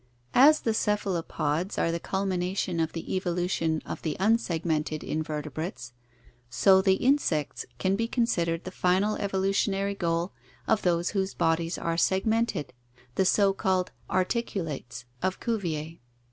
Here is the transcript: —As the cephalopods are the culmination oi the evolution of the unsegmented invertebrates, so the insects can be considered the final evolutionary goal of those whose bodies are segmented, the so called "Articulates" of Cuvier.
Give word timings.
—As 0.49 0.61
the 0.61 0.73
cephalopods 0.73 1.77
are 1.77 1.91
the 1.91 1.99
culmination 1.99 2.81
oi 2.81 2.87
the 2.87 3.15
evolution 3.15 3.83
of 3.85 4.01
the 4.01 4.17
unsegmented 4.19 5.03
invertebrates, 5.03 5.93
so 6.49 6.81
the 6.81 6.95
insects 6.95 7.67
can 7.77 7.95
be 7.95 8.07
considered 8.07 8.63
the 8.63 8.71
final 8.71 9.15
evolutionary 9.17 9.93
goal 9.93 10.31
of 10.67 10.81
those 10.81 11.11
whose 11.11 11.35
bodies 11.35 11.77
are 11.77 11.97
segmented, 11.97 12.73
the 13.13 13.25
so 13.25 13.53
called 13.53 13.91
"Articulates" 14.09 15.05
of 15.21 15.39
Cuvier. 15.39 15.99